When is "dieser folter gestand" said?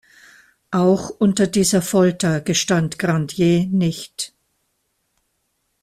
1.45-2.97